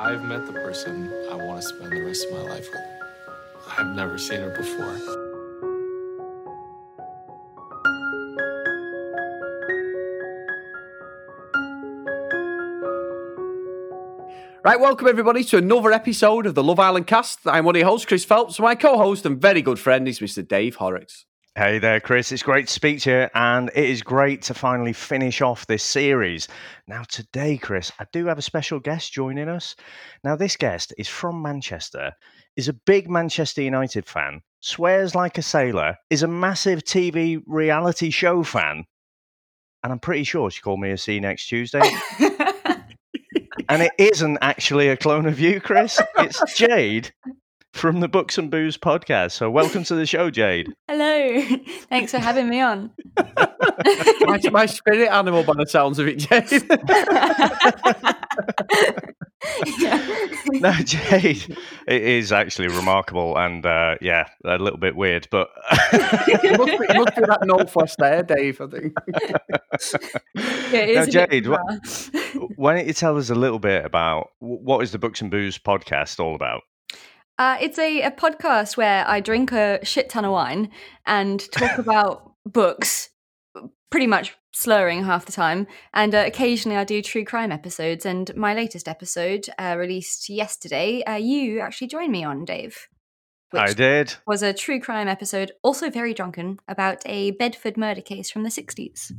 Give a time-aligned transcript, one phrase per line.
[0.00, 2.80] I've met the person I want to spend the rest of my life with.
[3.76, 4.94] I've never seen her before.
[14.64, 17.40] Right, welcome everybody to another episode of the Love Island cast.
[17.44, 18.60] I'm one of your hosts, Chris Phelps.
[18.60, 20.46] My co host and very good friend is Mr.
[20.46, 21.24] Dave Horrocks.
[21.58, 22.30] Hey there, Chris.
[22.30, 25.82] It's great to speak to you, and it is great to finally finish off this
[25.82, 26.46] series.
[26.86, 29.74] Now, today, Chris, I do have a special guest joining us.
[30.22, 32.12] Now, this guest is from Manchester,
[32.56, 38.10] is a big Manchester United fan, swears like a sailor, is a massive TV reality
[38.10, 38.84] show fan,
[39.82, 41.82] and I'm pretty sure she called me a C next Tuesday.
[43.68, 46.00] and it isn't actually a clone of you, Chris.
[46.18, 47.12] It's Jade
[47.72, 49.32] from the Books and Booze podcast.
[49.32, 50.72] So, welcome to the show, Jade.
[50.88, 51.42] Hello.
[51.88, 52.90] Thanks for having me on.
[54.20, 56.64] my, my spirit animal, by the sounds of it, Jade.
[60.60, 65.48] no, Jade, it is actually remarkable and uh, yeah, a little bit weird, but
[65.92, 68.60] it, must be, it must be that northwest there, Dave.
[68.60, 68.92] I think.
[70.72, 71.60] Yeah, it now, is a bit Jade, what,
[72.56, 75.58] why don't you tell us a little bit about what is the Books and Booze
[75.58, 76.62] podcast all about?
[77.38, 80.70] Uh, it's a, a podcast where I drink a shit ton of wine
[81.06, 83.10] and talk about books,
[83.90, 85.66] pretty much slurring half the time.
[85.94, 88.04] And uh, occasionally I do true crime episodes.
[88.04, 92.88] And my latest episode, uh, released yesterday, uh, you actually joined me on, Dave.
[93.54, 94.14] I did.
[94.26, 98.50] Was a true crime episode, also very drunken, about a Bedford murder case from the
[98.50, 99.12] 60s.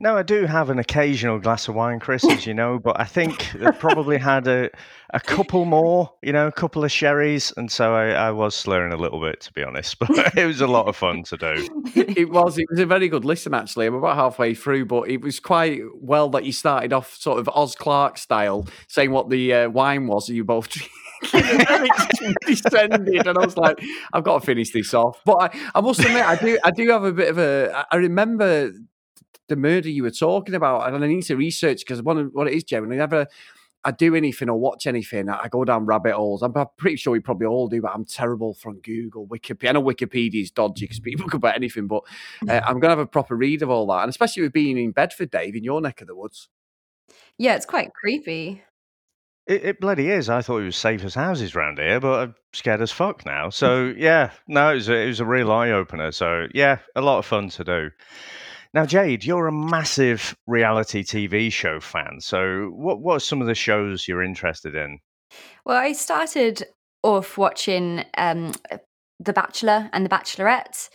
[0.00, 3.04] No, I do have an occasional glass of wine, Chris, as you know, but I
[3.04, 4.70] think I probably had a,
[5.14, 8.92] a couple more, you know, a couple of sherries, and so I, I was slurring
[8.92, 9.96] a little bit, to be honest.
[10.02, 11.68] But it was a lot of fun to do.
[11.94, 12.58] it was.
[12.58, 13.86] It was a very good listen, actually.
[13.86, 17.48] I'm about halfway through, but it was quite well that you started off sort of
[17.54, 20.68] Oz Clarke style, saying what the uh, wine was that you both
[22.46, 23.78] descended, and I was like,
[24.12, 25.20] I've got to finish this off.
[25.24, 27.86] But I, I must admit, I do, I do have a bit of a.
[27.90, 28.72] I remember
[29.48, 32.48] the murder you were talking about, and I need to research because one of what
[32.48, 32.82] it is, Joe.
[32.82, 33.26] Whenever
[33.84, 36.42] I do anything or watch anything, I go down rabbit holes.
[36.42, 39.70] I'm pretty sure we probably all do, but I'm terrible from Google, Wikipedia.
[39.70, 42.02] I know Wikipedia is dodgy because people can about anything, but
[42.48, 44.78] uh, I'm going to have a proper read of all that, and especially with being
[44.78, 46.48] in Bedford, Dave, in your neck of the woods.
[47.38, 48.62] Yeah, it's quite creepy.
[49.46, 50.28] It, it bloody is.
[50.28, 53.50] I thought it was safe as houses round here, but I'm scared as fuck now.
[53.50, 56.12] So yeah, no, it was a, it was a real eye opener.
[56.12, 57.90] So yeah, a lot of fun to do.
[58.74, 62.20] Now, Jade, you're a massive reality TV show fan.
[62.20, 64.98] So what what are some of the shows you're interested in?
[65.64, 66.64] Well, I started
[67.02, 68.52] off watching um,
[69.20, 70.88] The Bachelor and The Bachelorette,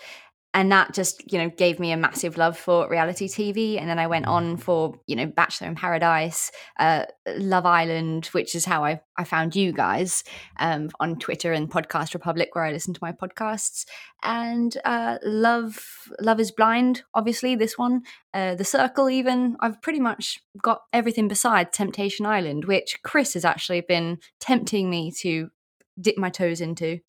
[0.54, 3.80] and that just you know gave me a massive love for reality TV.
[3.80, 8.56] And then I went on for you know Bachelor in Paradise, uh, Love Island, which
[8.56, 10.24] is how I I found you guys
[10.60, 13.86] um, on Twitter and Podcast Republic, where I listen to my podcasts.
[14.24, 15.80] And uh, Love
[16.22, 18.02] Love is Blind, obviously this one,
[18.34, 19.10] uh, The Circle.
[19.10, 24.90] Even I've pretty much got everything besides Temptation Island, which Chris has actually been tempting
[24.90, 25.50] me to
[26.00, 27.00] dip my toes into.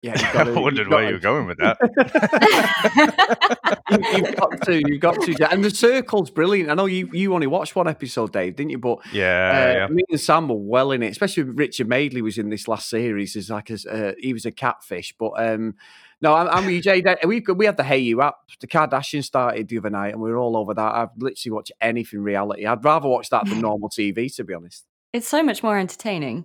[0.00, 1.76] Yeah, you've I got to- wondered you've where you were going with that.
[3.90, 6.70] you- you've got to, you've got to, and the circle's brilliant.
[6.70, 8.78] I know you you only watched one episode, Dave, didn't you?
[8.78, 9.86] But yeah, uh, yeah.
[9.88, 13.36] me and Sam were well in it, especially Richard Madeley was in this last series.
[13.36, 15.74] Is like a, uh, he was a catfish, but um,
[16.20, 17.02] no, I'm, I'm with you, Jay.
[17.26, 18.36] We we had the Hayu app.
[18.60, 20.94] The Kardashians started the other night, and we were all over that.
[20.94, 22.66] I've literally watched anything reality.
[22.66, 24.84] I'd rather watch that than normal TV, to be honest.
[25.12, 26.44] it's so much more entertaining.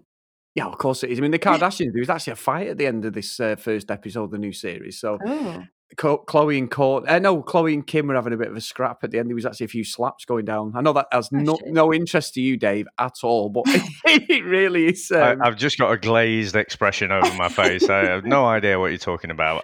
[0.55, 1.17] Yeah, of course it is.
[1.19, 1.93] I mean, the Kardashians.
[1.93, 4.37] There was actually a fight at the end of this uh, first episode of the
[4.37, 4.99] new series.
[4.99, 5.63] So Oh.
[5.95, 9.03] Khloé and Court, uh, no, Khloé and Kim were having a bit of a scrap
[9.03, 9.29] at the end.
[9.29, 10.73] There was actually a few slaps going down.
[10.75, 13.63] I know that has no, no interest to you, Dave, at all, but
[14.05, 15.11] it really is.
[15.11, 17.89] Um, I, I've just got a glazed expression over my face.
[17.89, 19.63] I have no idea what you're talking about.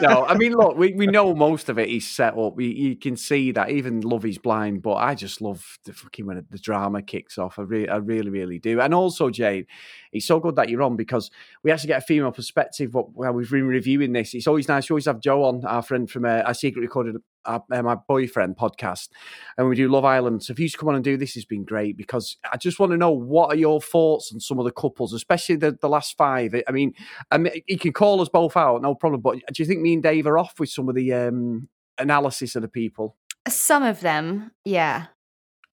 [0.00, 2.56] no, I mean, look, we, we know most of it is set up.
[2.56, 6.24] We, you can see that even Love is Blind, but I just love the fucking
[6.24, 7.58] when the drama kicks off.
[7.58, 8.80] I, re- I really, really do.
[8.80, 9.66] And also, Jade,
[10.12, 11.30] it's so good that you're on because
[11.62, 12.94] we actually get a female perspective.
[12.94, 14.88] What while we've been reviewing this, it's always nice.
[14.88, 17.16] We always have Joe on, our friend from uh, our secret recorded.
[17.44, 19.08] Uh, uh, my boyfriend podcast,
[19.56, 20.42] and we do Love Island.
[20.42, 22.92] So if you come on and do this, has been great because I just want
[22.92, 26.16] to know what are your thoughts on some of the couples, especially the, the last
[26.18, 26.54] five.
[26.66, 26.92] I mean,
[27.30, 29.22] I mean, you can call us both out, no problem.
[29.22, 32.54] But do you think me and Dave are off with some of the um, analysis
[32.54, 33.16] of the people?
[33.48, 35.06] Some of them, yeah.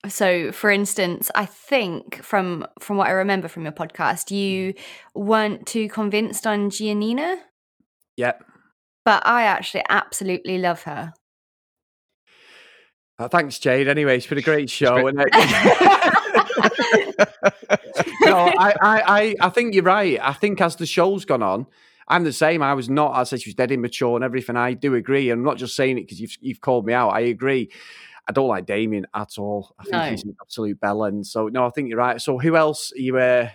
[0.08, 4.74] So, for instance, I think from from what I remember from your podcast, you
[5.14, 7.38] weren't too convinced on Giannina,
[8.18, 8.44] yep
[9.06, 11.14] but I actually absolutely love her.
[13.20, 13.88] Uh, thanks, Jade.
[13.88, 14.96] Anyway, it's been a great show.
[15.06, 15.30] been- And,
[18.22, 20.20] no, I, I, I, I think you're right.
[20.22, 21.68] I think as the show's gone on,
[22.08, 22.62] I'm the same.
[22.62, 23.14] I was not.
[23.16, 24.56] I said she was dead immature and everything.
[24.58, 25.30] I do agree.
[25.30, 27.10] I'm not just saying it because you've you've called me out.
[27.10, 27.72] I agree.
[28.28, 29.74] I don't like Damien at all.
[29.80, 30.10] I think No.
[30.10, 31.26] he's an absolute bellend.
[31.28, 32.22] So no, I think you're right.
[32.22, 33.50] So who else you uh,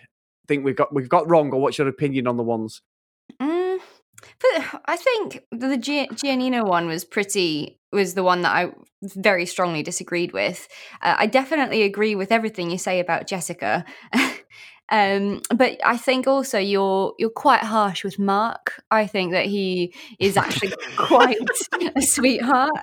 [0.48, 2.82] think we've got we've got wrong, or what's your opinion on the ones?
[3.40, 3.78] Mm,
[4.40, 8.72] but I think the Gi- Giannina one was pretty was the one that I
[9.02, 10.68] very strongly disagreed with.
[11.02, 13.84] Uh, I definitely agree with everything you say about Jessica.
[14.92, 18.82] Um, but I think also you're you're quite harsh with Mark.
[18.90, 21.38] I think that he is actually quite
[21.94, 22.72] a sweetheart.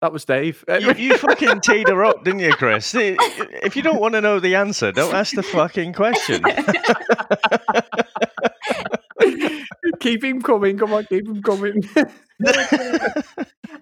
[0.00, 0.64] That was Dave.
[0.68, 2.94] you, you fucking teed her up, didn't you, Chris?
[3.62, 6.42] If you don't want to know the answer, don't ask the fucking question.
[10.00, 10.78] keep him coming.
[10.78, 11.82] Come on, keep him coming.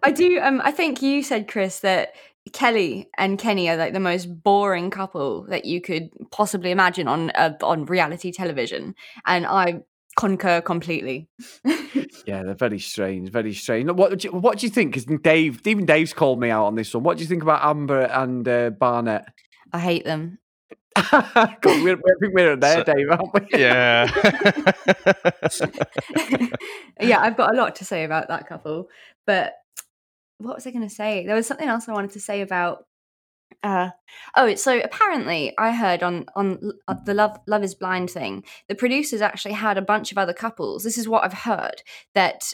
[0.02, 0.40] I do.
[0.40, 2.14] Um, I think you said, Chris, that
[2.52, 7.30] Kelly and Kenny are like the most boring couple that you could possibly imagine on
[7.30, 8.94] uh, on reality television,
[9.26, 9.82] and I
[10.18, 11.28] concur completely.
[12.26, 13.30] yeah, they're very strange.
[13.30, 13.90] Very strange.
[13.92, 14.92] What do you, what do you think?
[14.92, 17.04] Because Dave, even Dave's called me out on this one.
[17.04, 19.26] What do you think about Amber and uh, Barnett?
[19.72, 20.38] I hate them.
[21.12, 23.46] God, we're, I think we're there, So- Dave, aren't we?
[23.60, 24.10] yeah.
[27.00, 28.88] yeah, I've got a lot to say about that couple.
[29.24, 29.52] But
[30.38, 31.24] what was I going to say?
[31.26, 32.86] There was something else I wanted to say about.
[33.62, 33.90] Uh,
[34.36, 38.74] oh, so apparently, I heard on on uh, the Love Love Is Blind thing, the
[38.74, 40.84] producers actually had a bunch of other couples.
[40.84, 41.82] This is what I've heard
[42.14, 42.52] that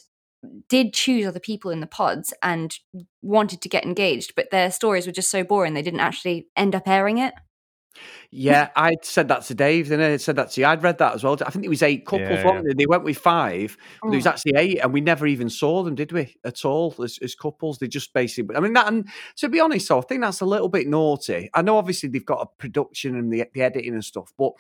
[0.69, 2.79] did choose other people in the pods and
[3.23, 6.75] wanted to get engaged, but their stories were just so boring they didn't actually end
[6.75, 7.35] up airing it.
[8.31, 10.67] Yeah, I said that to Dave, and I said that to you.
[10.67, 11.37] I'd read that as well.
[11.47, 12.77] I think it was eight couples, Yeah, weren't?
[12.77, 13.77] They went with five.
[14.03, 14.31] But there was Mm.
[14.31, 16.37] actually eight, and we never even saw them, did we?
[16.45, 17.79] At all as, as couples?
[17.79, 18.57] They just basically.
[18.57, 18.89] I mean, that.
[18.89, 21.51] And to be honest, though, I think that's a little bit naughty.
[21.55, 24.53] I know, obviously, they've got a production and the, the editing and stuff, but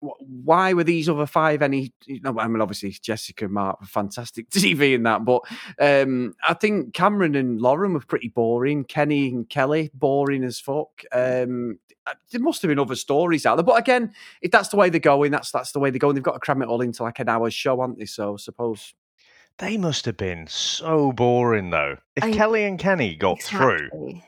[0.00, 1.92] why were these other five any?
[2.06, 5.42] You know, I mean, obviously Jessica and Mark were fantastic TV in that, but
[5.80, 8.84] um, I think Cameron and Lauren were pretty boring.
[8.84, 11.02] Kenny and Kelly boring as fuck.
[11.12, 11.78] Um,
[12.30, 14.98] there must have been other stories out there, but again, if that's the way they're
[15.00, 16.14] going, that's that's the way they're going.
[16.14, 18.06] They've got to cram it all into like an hour show, aren't they?
[18.06, 18.94] So I suppose.
[19.58, 21.96] They must have been so boring, though.
[22.14, 24.24] If I- Kelly and Kenny got through, Exactly.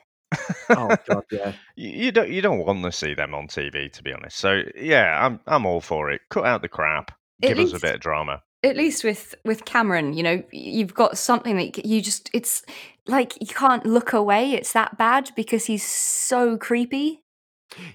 [0.75, 1.53] Oh god, yeah.
[1.77, 4.37] you, you don't you don't want to see them on TV, to be honest.
[4.37, 6.23] So yeah, I'm I'm all for it.
[6.31, 7.13] Cut out the crap.
[7.43, 8.43] At Give us a bit of drama.
[8.63, 12.63] at least with with Cameron, you know, you've got something that you just it's
[13.07, 14.53] like you can't look away.
[14.53, 17.23] It's that bad because he's so creepy.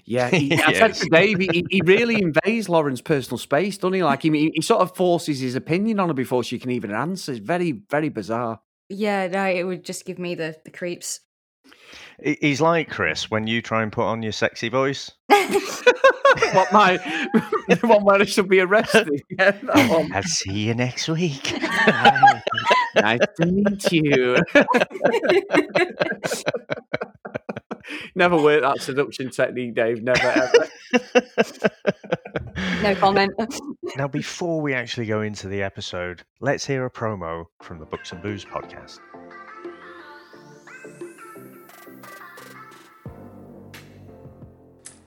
[0.04, 1.00] Yeah, he, I said Yes.
[1.00, 4.02] to Dave, he, he really invades Lauren's personal space, doesn't he?
[4.02, 7.32] Like he, he sort of forces his opinion on her before she can even answer.
[7.32, 8.60] It's very, very bizarre.
[8.88, 11.20] Yeah, no, it would just give me the the creeps.
[12.22, 15.10] He- He's like Chris when you try and put on your sexy voice.
[15.28, 16.96] what my
[17.68, 19.08] the one where I should be arrested?
[19.38, 19.52] Yeah,
[19.88, 20.12] one.
[20.14, 21.52] I'll see you next week.
[22.96, 24.36] nice to meet you.
[28.14, 30.02] Never worked that seduction technique, Dave.
[30.02, 30.68] Never ever.
[32.82, 33.32] no comment.
[33.96, 38.12] now, before we actually go into the episode, let's hear a promo from the Books
[38.12, 38.98] and Booze podcast.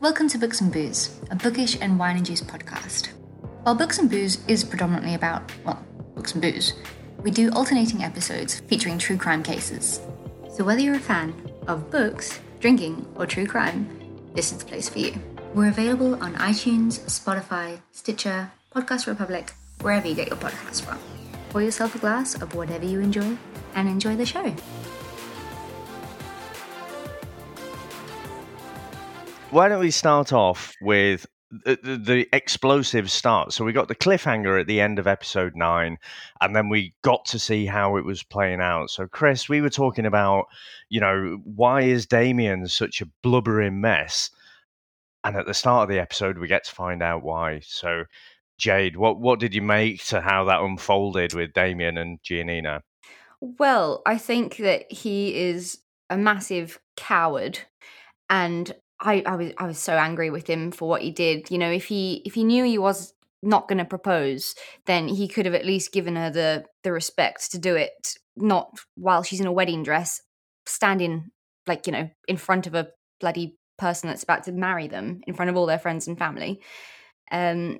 [0.01, 3.09] Welcome to Books and Booze, a bookish and wine and juice podcast.
[3.63, 6.73] While Books and Booze is predominantly about, well, books and booze,
[7.21, 9.99] we do alternating episodes featuring true crime cases.
[10.53, 11.33] So whether you're a fan
[11.67, 13.89] of books, drinking, or true crime,
[14.35, 15.21] this is the place for you.
[15.53, 19.51] We're available on iTunes, Spotify, Stitcher, Podcast Republic,
[19.81, 20.97] wherever you get your podcasts from.
[21.49, 23.37] Pour yourself a glass of whatever you enjoy
[23.75, 24.55] and enjoy the show.
[29.51, 33.51] Why don't we start off with the, the, explosive start?
[33.51, 35.97] So we got the cliffhanger at the end of episode nine,
[36.39, 38.91] and then we got to see how it was playing out.
[38.91, 40.45] So, Chris, we were talking about,
[40.89, 44.29] you know, why is Damien such a blubbering mess?
[45.23, 47.61] And at the start of the episode, we get to find out why.
[47.63, 48.03] So,
[48.59, 52.81] Jade, what what did you make to how that unfolded with Damien and Giannina?
[53.41, 57.57] Well, I think that he is a massive coward,
[58.29, 61.49] and I, I was I was so angry with him for what he did.
[61.49, 65.27] You know, if he if he knew he was not going to propose, then he
[65.27, 69.39] could have at least given her the the respect to do it, not while she's
[69.39, 70.21] in a wedding dress,
[70.65, 71.31] standing
[71.67, 72.89] like you know in front of a
[73.19, 76.61] bloody person that's about to marry them in front of all their friends and family.
[77.31, 77.79] Um,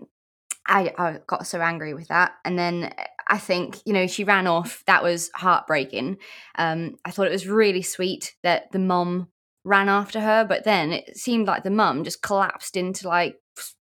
[0.68, 2.34] I, I got so angry with that.
[2.46, 2.94] And then
[3.28, 4.84] I think, you know, she ran off.
[4.86, 6.18] That was heartbreaking.
[6.58, 9.30] Um, I thought it was really sweet that the mom
[9.64, 13.36] ran after her, but then it seemed like the mum just collapsed into like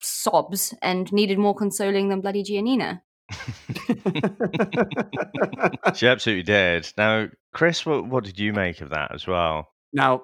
[0.00, 3.00] sobs and needed more consoling than bloody Giannina.
[5.94, 6.90] she absolutely did.
[6.96, 9.68] Now, Chris, what, what did you make of that as well?
[9.92, 10.22] Now,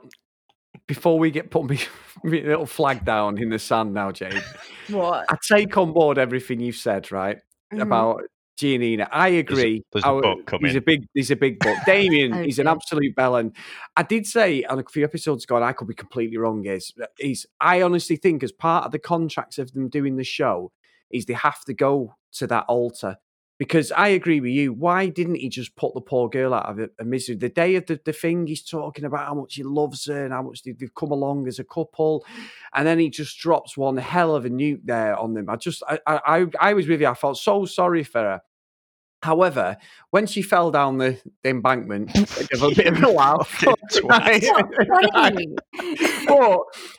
[0.87, 1.81] before we get put me,
[2.25, 4.43] me little flag down in the sand now, Jade.
[4.91, 5.25] What?
[5.31, 7.39] I take on board everything you've said, right?
[7.73, 7.81] Mhm.
[7.81, 8.21] About
[8.61, 9.09] Giannina.
[9.11, 9.83] I agree.
[9.93, 10.67] there's a Our- book coming.
[10.67, 11.77] He's a big he's a big book.
[11.87, 13.37] Damien, Oh, he's an absolute bell.
[13.37, 13.55] And
[13.97, 16.93] I did say on a few episodes ago, and I could be completely wrong, is
[17.19, 20.73] is I honestly think as part of the contracts of them doing the show,
[21.11, 23.17] is they have to go to that altar.
[23.65, 24.75] Because I agree with you.
[24.75, 27.37] Why didn't he just put the poor girl out of a, misery?
[27.37, 30.35] The day of the, the thing, he's talking about how much he loves her and
[30.35, 32.27] how much they, they've come along as a couple,
[32.75, 35.49] and then he just drops one hell of a nuke there on them.
[35.49, 37.07] I just, I, I- I was with you.
[37.07, 38.43] I felt so sorry for her.
[39.25, 39.79] However,
[40.11, 43.65] when she fell down the, the embankment, I gave a bit of a laugh.
[46.27, 46.59] But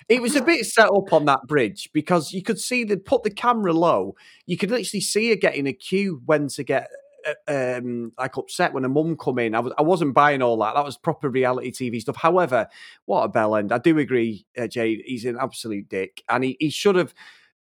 [0.10, 3.24] it was a bit set up on that bridge because you could see they put
[3.24, 4.16] the camera low.
[4.46, 6.90] You could literally see her getting a cue when to get
[7.26, 9.54] uh, um, like upset when a mum come in.
[9.54, 10.76] I was I wasn't buying all that.
[10.76, 12.18] That was proper reality TV stuff.
[12.18, 12.68] However,
[13.06, 13.72] what a bell end.
[13.72, 15.02] I do agree, uh, Jay.
[15.06, 17.14] He's an absolute dick, and he, he should have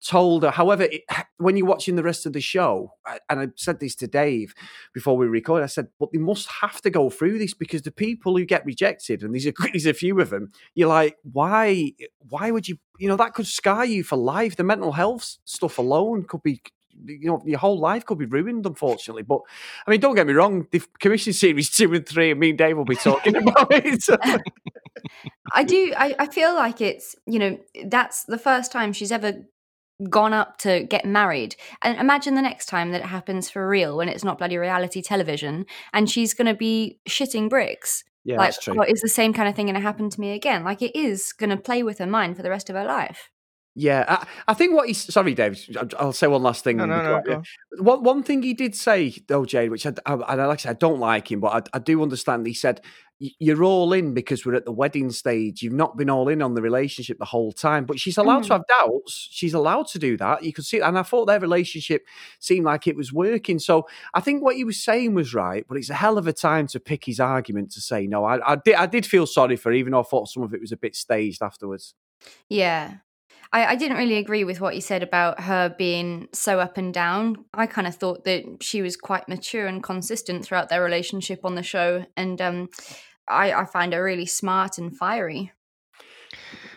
[0.05, 0.51] told her.
[0.51, 1.03] However, it,
[1.38, 2.93] when you're watching the rest of the show,
[3.29, 4.53] and I said this to Dave
[4.93, 7.91] before we record, I said, but they must have to go through this because the
[7.91, 11.93] people who get rejected, and there's a there's a few of them, you're like, why?
[12.29, 12.77] Why would you?
[13.00, 14.55] You know, that could scar you for life.
[14.55, 16.62] The mental health stuff alone could be.
[17.03, 19.24] You know, your whole life could be ruined, unfortunately.
[19.24, 19.39] But
[19.88, 20.67] I mean, don't get me wrong.
[20.72, 24.03] The commission series two and three, and me and Dave will be talking about it.
[25.51, 25.93] I do.
[25.98, 29.46] I, I feel like it's you know that's the first time she's ever
[30.10, 31.55] gone up to get married.
[31.81, 35.01] And imagine the next time that it happens for real when it's not bloody reality
[35.01, 38.03] television, and she's going to be shitting bricks.
[38.24, 38.75] yeah, like, that's true.
[38.77, 40.63] oh, is the same kind of thing going to happen to me again?
[40.63, 43.29] Like it is going to play with her mind for the rest of her life.
[43.74, 45.58] Yeah, I, I think what he's sorry, Dave.
[45.98, 46.78] I'll- say one last thing.
[46.78, 47.44] No, no, no.
[47.78, 50.70] One one thing he did say though, Jade, which I, I, and like I said,
[50.72, 52.46] I don't like him, but I, I do understand.
[52.46, 52.82] He said
[53.40, 55.62] you're all in because we're at the wedding stage.
[55.62, 58.50] You've not been all in on the relationship the whole time, but she's allowed to
[58.50, 58.54] mm.
[58.54, 59.30] have doubts.
[59.32, 60.44] She's allowed to do that.
[60.44, 62.06] You could see, and I thought their relationship
[62.40, 63.60] seemed like it was working.
[63.60, 66.34] So I think what he was saying was right, but it's a hell of a
[66.34, 68.25] time to pick his argument to say no.
[68.25, 70.54] I, I did, I did feel sorry for, her, even though I thought some of
[70.56, 71.94] it was a bit staged afterwards.
[72.50, 72.96] Yeah.
[73.53, 76.93] I, I didn't really agree with what you said about her being so up and
[76.93, 77.45] down.
[77.53, 81.55] I kind of thought that she was quite mature and consistent throughout their relationship on
[81.55, 82.05] the show.
[82.15, 82.69] And um,
[83.27, 85.51] I, I find her really smart and fiery.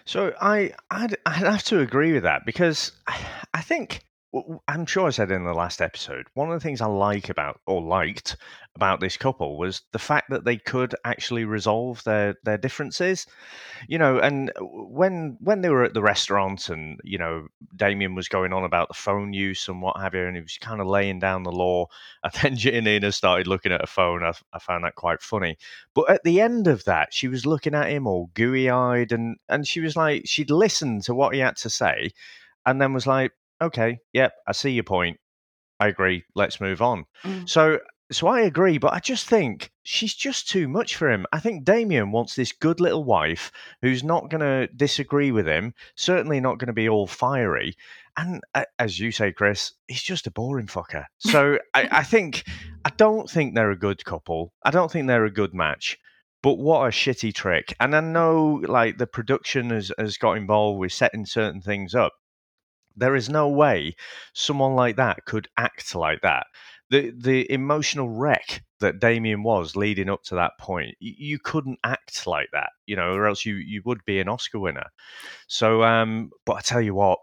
[0.04, 3.18] So I, I'd, I'd have to agree with that because I,
[3.54, 4.00] I think
[4.67, 7.61] I'm sure I said in the last episode one of the things I like about
[7.67, 8.37] or liked
[8.75, 13.26] about this couple was the fact that they could actually resolve their their differences,
[13.87, 14.19] you know.
[14.19, 18.64] And when when they were at the restaurant and you know Damien was going on
[18.64, 21.45] about the phone use and what have you, and he was kind of laying down
[21.45, 21.87] the law,
[22.25, 24.25] and then Giannina started looking at her phone.
[24.25, 25.59] I, I found that quite funny.
[25.95, 29.37] But at the end of that, she was looking at him all gooey eyed, and
[29.49, 32.11] and she was like, she'd listened to what he had to say,
[32.67, 33.31] and then was like,
[33.64, 35.18] okay, yep, I see your point.
[35.80, 36.25] I agree.
[36.35, 37.04] Let's move on.
[37.25, 37.49] Mm.
[37.49, 37.78] So
[38.12, 41.26] so I agree, but I just think she's just too much for him.
[41.33, 45.75] I think Damien wants this good little wife who's not going to disagree with him,
[45.97, 47.75] certainly not going to be all fiery.
[48.16, 51.06] And uh, as you say, Chris, he's just a boring fucker.
[51.18, 52.44] So I, I think,
[52.85, 54.52] I don't think they're a good couple.
[54.62, 55.99] I don't think they're a good match.
[56.42, 57.75] But what a shitty trick.
[57.80, 62.12] And I know like the production has, has got involved with setting certain things up.
[62.97, 63.97] There is no way
[64.35, 66.47] someone like that could act like that.
[66.91, 71.79] The the emotional wreck that Damien was leading up to that point, you, you couldn't
[71.85, 74.87] act like that, you know, or else you, you would be an Oscar winner.
[75.49, 77.19] So um but I tell you what,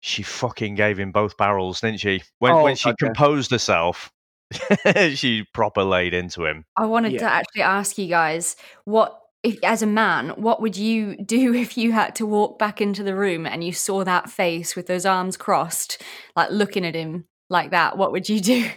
[0.00, 2.22] she fucking gave him both barrels, didn't she?
[2.38, 3.08] When Oh, when she God, yeah.
[3.08, 4.12] composed herself,
[5.14, 6.64] she proper laid into him.
[6.76, 7.18] I wanted Yeah.
[7.20, 9.19] to actually ask you guys what.
[9.42, 13.02] If, as a man, what would you do if you had to walk back into
[13.02, 16.02] the room and you saw that face with those arms crossed,
[16.36, 17.96] like looking at him like that?
[17.96, 18.68] What would you do?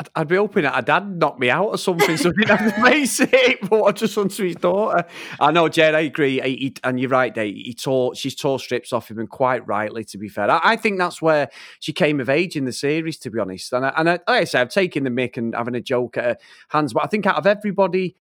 [0.00, 2.58] I'd- I'd be hoping that a dad knocked me out or something, so he didn't
[2.58, 3.58] have to face it.
[3.70, 5.04] But I just want to his daughter.
[5.40, 5.94] I know, Jed.
[5.94, 7.54] I agree, he, he- and you're right, Dave.
[7.54, 10.50] He tore, she's tore strips off him, and quite rightly, to be fair.
[10.50, 11.48] I, I think that's where
[11.80, 13.72] she came of age in the series, to be honest.
[13.72, 16.18] And I, and I, like I say, I've taken the mick and having a joke
[16.18, 16.36] at her
[16.70, 18.16] hands, but I think out of everybody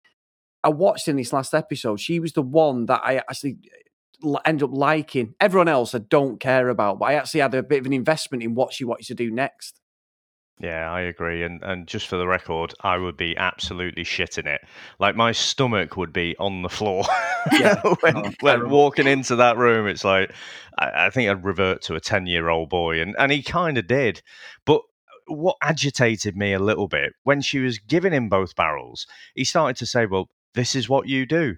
[0.68, 3.58] I watched in this last episode, she was the one that I actually
[4.22, 5.34] uh, end up liking.
[5.40, 8.44] Everyone else I don't care about, but I actually had a bit of an investment
[8.44, 9.80] in what she wanted to do next.
[10.60, 11.44] Yeah, I agree.
[11.44, 14.60] And and just for the record, I would be absolutely shitting it.
[15.00, 17.06] Like my stomach would be on the floor
[17.54, 17.82] Yeah.
[18.02, 19.88] when, Oh, when walking into that room.
[19.88, 20.34] It's like
[20.78, 23.78] I, I think I'd revert to a ten year old boy, and and he kind
[23.78, 24.22] of did.
[24.66, 24.82] But
[25.28, 29.78] what agitated me a little bit when she was giving him both barrels, he started
[29.78, 31.56] to say, "Well, this is what you do."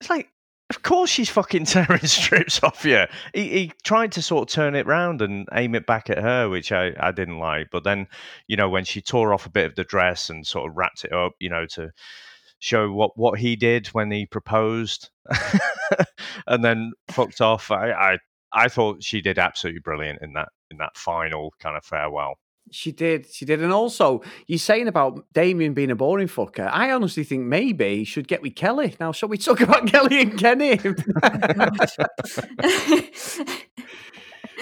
[0.00, 0.28] It's like.
[0.68, 3.06] Of course, she's fucking tearing strips off you.
[3.34, 6.48] He, he tried to sort of turn it round and aim it back at her,
[6.48, 7.70] which I, I didn't like.
[7.72, 8.06] But then,
[8.46, 11.04] you know, when she tore off a bit of the dress and sort of wrapped
[11.04, 11.90] it up, you know, to
[12.60, 15.10] show what, what he did when he proposed
[16.46, 18.18] and then fucked off, I, I
[18.52, 22.38] I thought she did absolutely brilliant in that in that final kind of farewell.
[22.72, 26.68] She did, she did, and also you're saying about Damien being a boring fucker.
[26.70, 28.94] I honestly think maybe he should get with Kelly.
[29.00, 30.78] Now, shall we talk about Kelly and Kenny?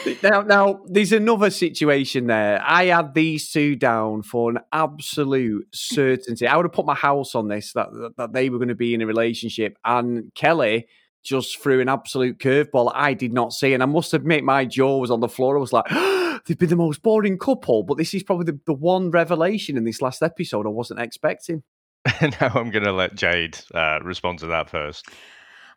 [0.06, 2.62] Oh, now, now, there's another situation there.
[2.64, 6.46] I had these two down for an absolute certainty.
[6.46, 8.74] I would have put my house on this that that, that they were going to
[8.74, 10.86] be in a relationship, and Kelly
[11.24, 14.98] just threw an absolute curveball I did not see, and I must admit my jaw
[14.98, 15.56] was on the floor.
[15.56, 18.60] I was like, oh, they've been the most boring couple, but this is probably the,
[18.66, 21.62] the one revelation in this last episode I wasn't expecting.
[22.22, 25.06] now I'm going to let Jade uh, respond to that first.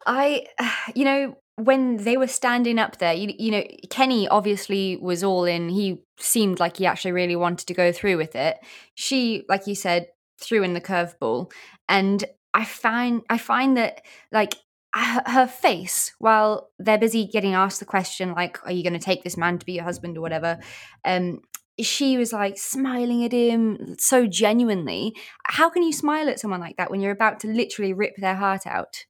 [0.05, 0.45] I,
[0.95, 5.45] you know, when they were standing up there, you, you know, Kenny obviously was all
[5.45, 5.69] in.
[5.69, 8.57] He seemed like he actually really wanted to go through with it.
[8.95, 10.07] She, like you said,
[10.39, 11.51] threw in the curveball,
[11.87, 14.01] and I find I find that
[14.31, 14.55] like
[14.93, 19.23] her face while they're busy getting asked the question like, "Are you going to take
[19.23, 20.59] this man to be your husband or whatever?"
[21.05, 21.41] Um,
[21.79, 25.15] she was like smiling at him so genuinely.
[25.45, 28.35] How can you smile at someone like that when you're about to literally rip their
[28.35, 29.05] heart out?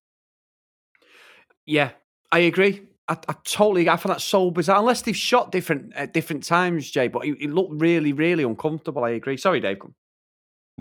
[1.66, 1.92] Yeah,
[2.32, 2.88] I agree.
[3.08, 3.90] I, I totally.
[3.90, 4.80] I find that so bizarre.
[4.80, 7.08] Unless they've shot different at different times, Jay.
[7.08, 9.04] But it, it looked really, really uncomfortable.
[9.04, 9.38] I agree.
[9.38, 9.80] Sorry, Dave.
[9.80, 9.96] come.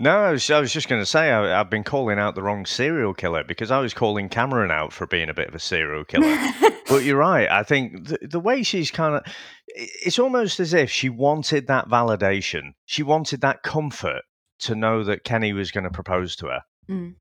[0.01, 2.41] No, I was, I was just going to say I, I've been calling out the
[2.41, 5.59] wrong serial killer because I was calling Cameron out for being a bit of a
[5.59, 6.35] serial killer.
[6.89, 7.47] but you're right.
[7.47, 9.23] I think the, the way she's kind of,
[9.67, 12.71] it's almost as if she wanted that validation.
[12.87, 14.23] She wanted that comfort
[14.61, 16.61] to know that Kenny was going to propose to her.
[16.89, 17.13] Mm.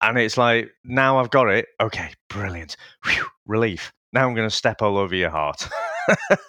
[0.00, 1.66] And it's like, now I've got it.
[1.80, 2.76] Okay, brilliant.
[3.04, 3.92] Whew, relief.
[4.12, 5.68] Now I'm going to step all over your heart.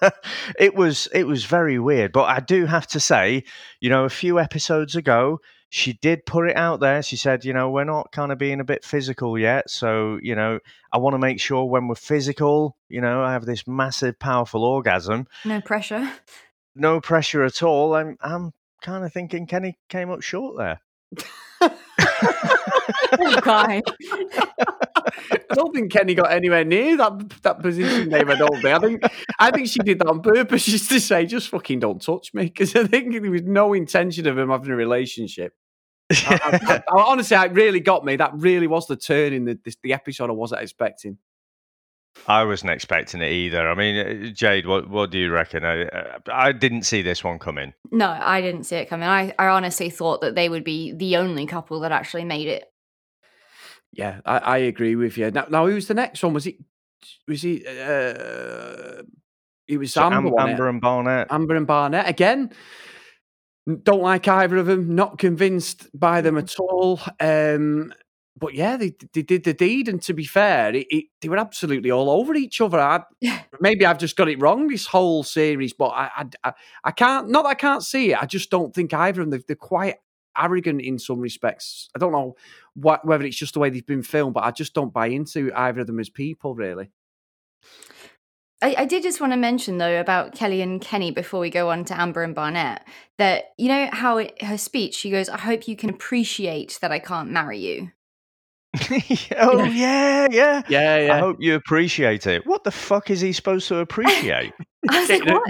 [0.60, 3.44] it was it was very weird, but I do have to say,
[3.82, 7.02] you know, a few episodes ago, she did put it out there.
[7.04, 9.70] She said, you know, we're not kind of being a bit physical yet.
[9.70, 10.60] So, you know,
[10.92, 14.64] I want to make sure when we're physical, you know, I have this massive, powerful
[14.64, 15.28] orgasm.
[15.46, 16.12] no pressure.
[16.76, 17.94] No pressure at all.
[17.96, 20.82] I'm, I'm kind of thinking Kenny came up short there.
[23.20, 23.82] Oh, God.
[25.52, 28.30] I don't think Kenny got anywhere near that that position, name.
[28.30, 28.66] I don't think.
[28.66, 29.04] I think
[29.40, 32.46] I think she did that on purpose, just to say, just fucking don't touch me,
[32.46, 35.54] because I think there was no intention of him having a relationship.
[36.12, 38.16] I, I- I- honestly, it really got me.
[38.16, 41.18] That really was the turn in the this, the episode I wasn't expecting.
[42.28, 43.70] I wasn't expecting it either.
[43.70, 43.96] I mean,
[44.28, 45.64] uh, Jade, what what do you reckon?
[45.64, 47.74] I, uh, I didn't see this one coming.
[47.92, 49.08] No, I didn't see it coming.
[49.08, 52.66] I, I honestly thought that they would be the only couple that actually made it.
[53.92, 55.32] Yeah, I, I agree with you.
[55.32, 56.34] Now, now, who's the next one?
[56.34, 56.56] Was it?
[57.28, 57.66] Was he?
[57.66, 59.04] Uh,
[59.68, 60.40] it was So Amber.
[60.40, 61.28] Am- Amber and Barnett.
[61.32, 62.52] Amber and Barnett again.
[63.84, 64.96] Don't like either of them.
[64.96, 67.00] Not convinced by them at all.
[67.20, 67.94] Um,
[68.38, 71.38] but yeah, they, they did the deed, and to be fair, it, it, they were
[71.38, 72.80] absolutely all over each other.
[72.80, 73.42] I, Yeah.
[73.60, 76.54] maybe I've just got it wrong this whole series, but I, I,
[76.86, 77.30] I, can't.
[77.30, 78.22] Not that I can't see it.
[78.22, 79.32] I just don't think either of them.
[79.32, 79.96] They're, they're quite
[80.38, 81.90] arrogant in some respects.
[81.96, 82.36] I don't know
[82.74, 85.52] what, whether it's just the way they've been filmed, but I just don't buy into
[85.56, 86.56] either of them as people.
[86.56, 86.92] Really,
[88.62, 91.70] I, I did just want to mention though about Kelly and Kenny before we go
[91.70, 92.86] on to Amber and Barnett
[93.18, 96.92] that you know how it, her speech she goes, "I hope you can appreciate that
[96.92, 97.92] I can't marry you."
[99.38, 100.62] oh yeah, yeah.
[100.68, 101.16] yeah, yeah.
[101.16, 102.46] I hope you appreciate it.
[102.46, 104.54] What the fuck is he supposed to appreciate?
[104.90, 105.44] I was like, "What?"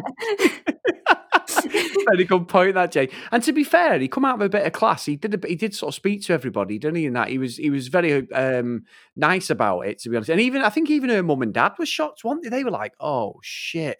[2.09, 3.09] Very good point, that Jay.
[3.31, 5.05] And to be fair, he come out with a bit of class.
[5.05, 5.43] He did.
[5.43, 7.05] A, he did sort of speak to everybody, didn't he?
[7.05, 8.83] And that he was he was very um,
[9.15, 10.29] nice about it, to be honest.
[10.29, 12.49] And even I think even her mum and dad were shocked, weren't they?
[12.49, 13.97] They were like, "Oh shit."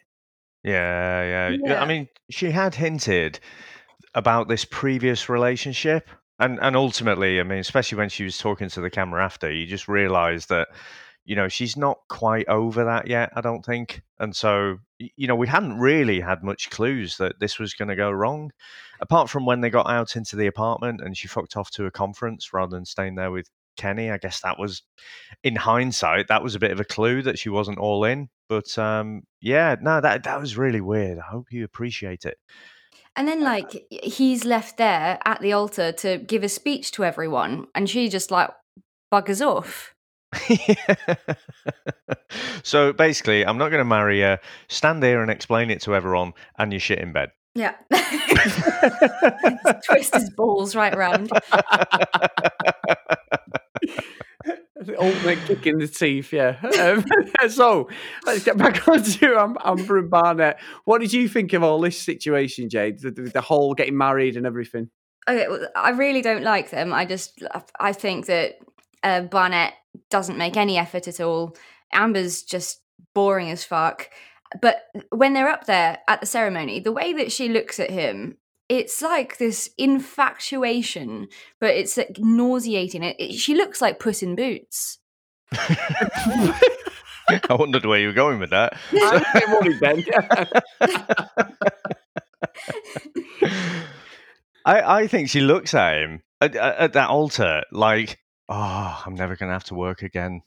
[0.63, 1.57] Yeah, yeah, yeah.
[1.63, 1.81] Yeah.
[1.81, 3.39] I mean, she had hinted
[4.13, 6.09] about this previous relationship,
[6.39, 9.65] and and ultimately, I mean, especially when she was talking to the camera after, you
[9.65, 10.69] just realise that
[11.29, 13.29] you know she's not quite over that yet.
[13.35, 17.59] I don't think, and so you know we hadn't really had much clues that this
[17.59, 18.51] was going to go wrong,
[18.99, 21.91] apart from when they got out into the apartment and she fucked off to a
[21.91, 24.09] conference rather than staying there with Kenny.
[24.09, 24.81] I guess that was,
[25.43, 28.29] in hindsight, that was a bit of a clue that she wasn't all in.
[28.47, 31.19] But um, yeah, no, that that was really weird.
[31.19, 32.39] I hope you appreciate it.
[33.15, 37.67] And then, like, he's left there at the altar to give a speech to everyone,
[37.75, 38.49] and she just like
[39.13, 39.93] buggers off.
[42.63, 44.37] so basically, I'm not going to marry you.
[44.67, 47.31] Stand there and explain it to everyone, and you shit in bed.
[47.55, 47.75] Yeah.
[49.85, 51.31] Twist his balls right round.
[54.81, 56.57] The ultimate kick in the teeth, yeah.
[56.79, 57.03] Um,
[57.49, 57.89] so
[58.25, 60.57] let's get back on to um, Amber and Barnett.
[60.85, 62.99] What did you think of all this situation, Jade?
[62.99, 64.89] The, the, the whole getting married and everything.
[65.27, 66.93] Okay, well, I really don't like them.
[66.93, 67.43] I just,
[67.79, 68.59] I think that
[69.03, 69.73] uh, Barnett
[70.09, 71.55] doesn't make any effort at all.
[71.91, 72.81] Amber's just
[73.13, 74.09] boring as fuck.
[74.62, 78.38] But when they're up there at the ceremony, the way that she looks at him,
[78.67, 81.27] it's like this infatuation,
[81.59, 83.03] but it's like nauseating.
[83.03, 84.99] It, it, she looks like Puss in Boots.
[85.51, 86.59] I
[87.49, 88.77] wondered where you were going with that.
[94.65, 99.35] I, I think she looks at him at, at that altar like, oh, I'm never
[99.35, 100.41] going to have to work again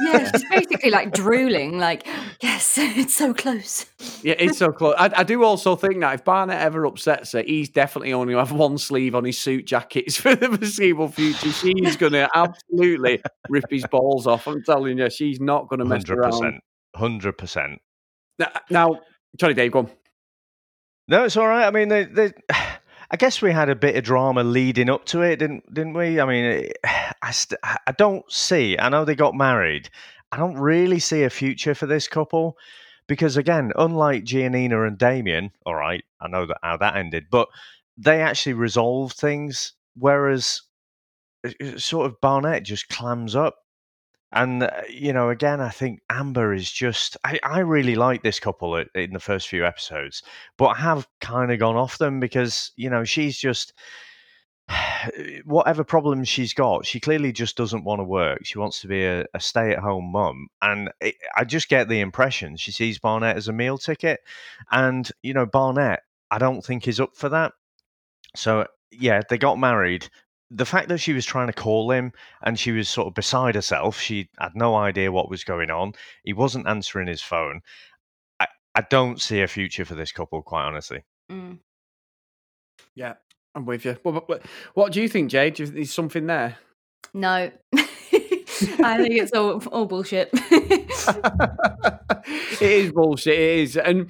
[0.00, 2.06] yeah, she's basically like drooling, like,
[2.42, 3.86] yes, it's so close.
[4.22, 4.94] Yeah, it's so close.
[4.98, 8.44] I, I, do also think that if Barnett ever upsets her, he's definitely only going
[8.44, 11.52] to have one sleeve on his suit jackets for the foreseeable future.
[11.52, 14.46] She's going to absolutely rip his balls off.
[14.46, 16.60] I'm telling you, she's not going to mess 100%, around.
[16.96, 17.76] 100%.
[18.38, 19.00] Now, now,
[19.40, 19.90] sorry, Dave, go on.
[21.08, 21.66] No, it's all right.
[21.66, 22.32] I mean, they, they,
[23.10, 26.20] I guess we had a bit of drama leading up to it, didn't didn't we?
[26.20, 26.70] I mean,
[27.22, 28.78] I st- I don't see.
[28.78, 29.88] I know they got married.
[30.30, 32.56] I don't really see a future for this couple
[33.06, 37.48] because again, unlike Giannina and Damien, all right, I know that how that ended, but
[37.96, 40.62] they actually resolved things, whereas
[41.46, 43.56] uh, uh, sort of Barnett just clams up
[44.32, 47.16] and, uh, you know, again, I think Amber is just.
[47.24, 50.22] I, I really like this couple in the first few episodes,
[50.56, 53.72] but I have kind of gone off them because, you know, she's just.
[55.44, 58.44] Whatever problems she's got, she clearly just doesn't want to work.
[58.44, 60.48] She wants to be a, a stay at home mum.
[60.60, 64.20] And it, I just get the impression she sees Barnett as a meal ticket.
[64.70, 67.52] And, you know, Barnett, I don't think is up for that.
[68.36, 70.08] So yeah, they got married,
[70.50, 73.54] the fact that she was trying to call him and she was sort of beside
[73.54, 75.92] herself, she had no idea what was going on.
[76.24, 77.60] He wasn't answering his phone.
[78.40, 81.04] I, I don't see a future for this couple, quite honestly.
[81.30, 81.58] Mm.
[82.94, 83.14] Yeah,
[83.54, 83.98] I'm with you.
[84.02, 84.42] What, what,
[84.74, 85.54] what, do you think, Jade?
[85.54, 86.56] Do you think there's something there?
[87.12, 87.50] No.
[87.74, 90.30] I think it's all, all bullshit.
[92.32, 93.34] it is bullshit.
[93.34, 93.76] It is.
[93.76, 94.08] And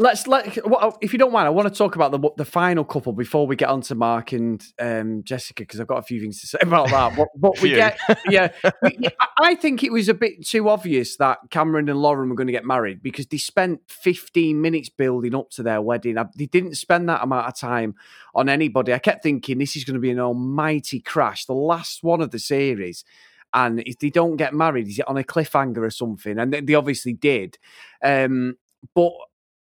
[0.00, 0.56] Let's let
[1.00, 3.56] if you don't mind, I want to talk about the the final couple before we
[3.56, 6.58] get on to Mark and um, Jessica because I've got a few things to say
[6.62, 7.08] about that.
[7.16, 8.96] But, but we get, yeah, we,
[9.38, 12.52] I think it was a bit too obvious that Cameron and Lauren were going to
[12.52, 16.16] get married because they spent 15 minutes building up to their wedding.
[16.36, 17.96] They didn't spend that amount of time
[18.36, 18.94] on anybody.
[18.94, 22.30] I kept thinking this is going to be an almighty crash, the last one of
[22.30, 23.04] the series.
[23.52, 26.38] And if they don't get married, is it on a cliffhanger or something?
[26.38, 27.58] And they, they obviously did.
[28.02, 28.58] Um,
[28.94, 29.12] but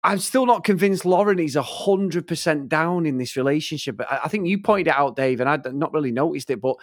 [0.04, 4.02] I'm still not convinced Lauren is hundred percent down in this relationship.
[4.02, 6.78] I, I, think you pointed it out, Dave, and I'd not really noticed it, but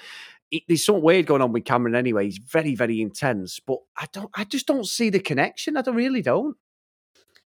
[0.51, 2.27] it, there's something weird going on with Cameron anyway.
[2.27, 5.77] He's very, very intense, but I don't, I just don't see the connection.
[5.77, 6.57] I don't really don't.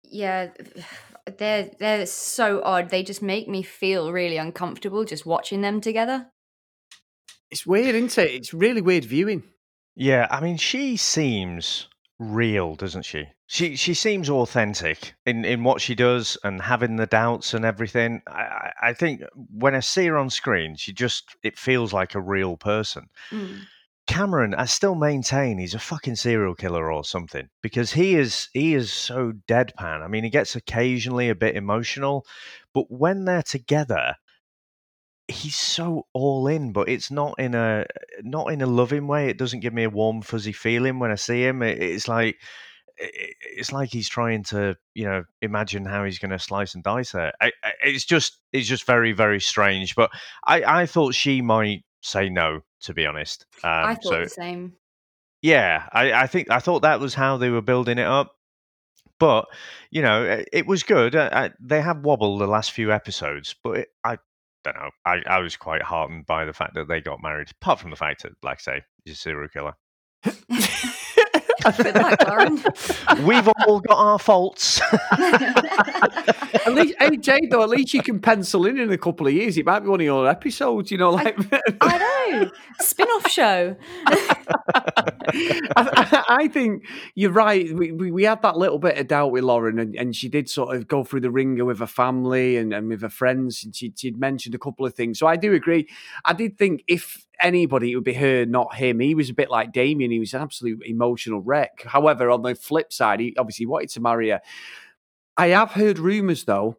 [0.04, 0.50] Yeah,
[1.38, 2.90] they're they're so odd.
[2.90, 6.28] They just make me feel really uncomfortable just watching them together.
[7.52, 8.32] It's weird, isn't it?
[8.32, 9.44] It's really weird viewing.
[9.96, 11.88] Yeah, I mean, she seems
[12.22, 13.28] real, doesn't she?
[13.48, 18.22] She she seems authentic in, in what she does and having the doubts and everything.
[18.28, 22.22] I, I think when I see her on screen, she just it feels like a
[22.22, 23.10] real person.
[23.32, 23.62] Mm.
[24.08, 28.76] Cameron, I still maintain he's a fucking serial killer or something because he is he
[28.76, 30.02] is so deadpan.
[30.04, 32.26] I mean, he gets occasionally a bit emotional,
[32.74, 34.16] but when they're together,
[35.32, 37.86] he's so all in, but it's not in a
[38.22, 39.30] not in a loving way.
[39.30, 41.62] It doesn't give me a warm fuzzy feeling when I see him.
[41.62, 42.38] It, it's like
[42.98, 47.12] it's like he's trying to you know imagine how he's going to slice and dice
[47.12, 47.32] her.
[47.42, 49.96] I, I, it's just it's just very very strange.
[49.96, 50.12] But
[50.46, 53.46] I I thought she might say no to be honest.
[53.64, 54.74] Um, I thought so, the same.
[55.42, 58.36] Yeah, I, I think I thought that was how they were building it up.
[59.20, 59.46] But
[59.92, 61.16] you know, it, it was good.
[61.16, 64.18] Uh, they have wobbled the last few episodes, but it, I
[64.64, 64.90] don't know.
[65.06, 67.96] I, I was quite heartened by the fact that they got married, apart from the
[67.96, 69.74] fact that, like I say, he's a serial killer.
[71.78, 72.64] Good luck, Lauren.
[73.26, 74.82] We've all got our faults.
[75.12, 79.34] At least, hey Jade, though, at least you can pencil in in a couple of
[79.34, 79.58] years.
[79.58, 81.38] It might be one of your episodes, you know, like.
[81.82, 82.52] I know.
[82.80, 83.76] Spin-off show.
[85.76, 87.74] I, I think you're right.
[87.74, 90.50] We, we, we had that little bit of doubt with Lauren, and, and she did
[90.50, 93.76] sort of go through the ringer with her family and, and with her friends, and
[93.76, 95.20] she, she'd mentioned a couple of things.
[95.20, 95.88] So I do agree.
[96.26, 99.00] I did think if anybody, it would be her, not him.
[99.00, 100.12] He was a bit like Damien.
[100.12, 101.84] He was an absolute emotional wreck.
[101.86, 104.42] However, on the flip side, he obviously wanted to marry her.
[105.38, 106.78] I have heard rumours, though,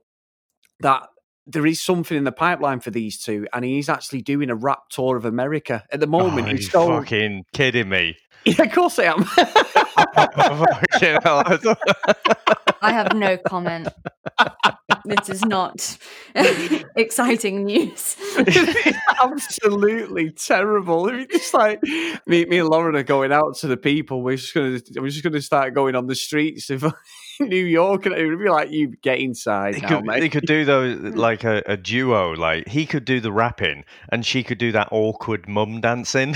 [0.81, 1.09] that
[1.47, 4.89] there is something in the pipeline for these two, and he's actually doing a rap
[4.91, 6.49] tour of America at the moment.
[6.49, 8.17] oh, he's you so fucking kidding me.
[8.45, 9.25] yeah, of course I am.
[10.15, 11.43] Fucking hell,
[12.83, 13.89] I have no comment.
[15.05, 15.97] this is not
[16.97, 18.17] exciting news.
[19.23, 21.09] absolutely terrible.
[21.09, 21.81] I mean, it's like
[22.27, 24.23] me, me and Lauren are going out to the people.
[24.23, 26.85] We're just gonna, we're just gonna start going on the streets of
[27.41, 30.21] New York, and it would be like, you get inside They now, could, mate.
[30.21, 32.35] they could do those like a, a duo.
[32.35, 36.35] Like he could do the rapping, and she could do that awkward mum dancing.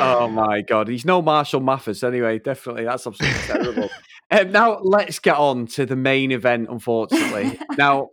[0.00, 2.38] Oh my god, he's no Marshall Mathers anyway.
[2.38, 3.90] Definitely, that's absolutely terrible.
[4.28, 6.66] Um, now let's get on to the main event.
[6.68, 8.08] Unfortunately, now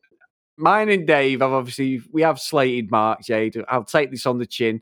[0.57, 3.57] mine and Dave have obviously we have slated Mark Jade.
[3.67, 4.81] I'll take this on the chin.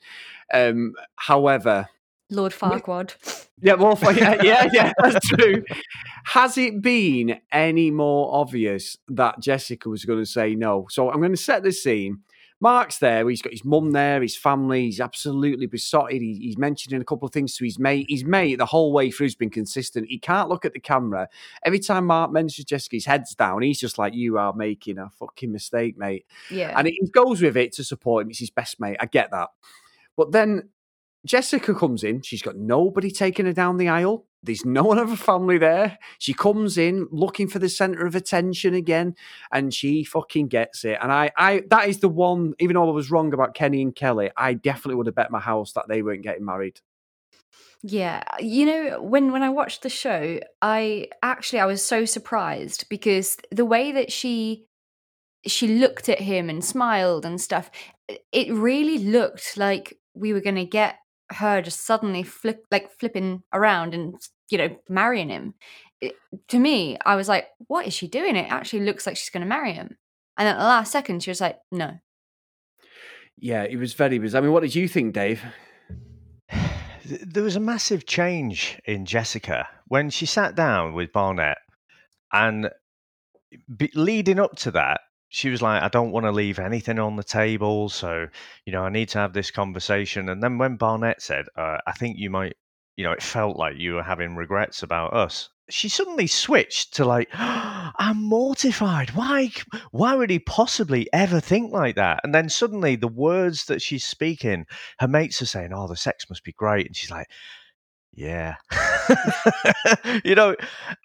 [0.53, 1.87] Um, however,
[2.31, 3.47] Lord Farquaad.
[3.61, 5.63] yeah, well, yeah, yeah, yeah, that's true.
[6.25, 10.87] Has it been any more obvious that Jessica was going to say no?
[10.89, 12.21] So I'm going to set the scene.
[12.61, 13.27] Mark's there.
[13.27, 14.85] He's got his mum there, his family.
[14.85, 16.21] He's absolutely besotted.
[16.21, 18.05] He, he's mentioning a couple of things to his mate.
[18.07, 20.07] His mate, the whole way through, has been consistent.
[20.07, 21.27] He can't look at the camera.
[21.65, 23.63] Every time Mark mentions Jessica, his head's down.
[23.63, 26.25] He's just like, You are making a fucking mistake, mate.
[26.51, 26.73] Yeah.
[26.77, 28.29] And he goes with it to support him.
[28.29, 28.97] It's his best mate.
[28.99, 29.49] I get that.
[30.15, 30.69] But then
[31.25, 32.21] Jessica comes in.
[32.21, 34.25] She's got nobody taking her down the aisle.
[34.43, 35.99] There's no one of her family there.
[36.17, 39.15] She comes in looking for the center of attention again,
[39.51, 40.97] and she fucking gets it.
[41.01, 42.53] And I, I, that is the one.
[42.59, 45.39] Even though I was wrong about Kenny and Kelly, I definitely would have bet my
[45.39, 46.81] house that they weren't getting married.
[47.83, 52.85] Yeah, you know, when when I watched the show, I actually I was so surprised
[52.89, 54.65] because the way that she
[55.45, 57.71] she looked at him and smiled and stuff,
[58.31, 60.97] it really looked like we were going to get
[61.35, 64.15] her just suddenly flip like flipping around and
[64.49, 65.53] you know marrying him.
[65.99, 66.15] It,
[66.47, 68.35] to me, I was like, what is she doing?
[68.35, 69.97] It actually looks like she's going to marry him.
[70.37, 71.99] And at the last second, she was like, no.
[73.37, 74.41] Yeah, it was very bizarre.
[74.41, 75.41] I mean, what did you think, Dave?
[77.03, 81.57] There was a massive change in Jessica when she sat down with Barnett,
[82.31, 82.69] and
[83.75, 87.15] be, leading up to that, she was like, "I don't want to leave anything on
[87.15, 88.27] the table, so
[88.65, 91.93] you know, I need to have this conversation." And then when Barnett said, uh, "I
[91.93, 92.57] think you might,"
[92.97, 95.49] you know, it felt like you were having regrets about us.
[95.69, 99.11] She suddenly switched to like, "I'm mortified.
[99.11, 99.51] Why?
[99.91, 104.05] Why would he possibly ever think like that?" And then suddenly, the words that she's
[104.05, 104.65] speaking
[104.99, 107.27] her mates are saying, "Oh, the sex must be great," and she's like,
[108.11, 108.55] "Yeah."
[110.25, 110.51] you know,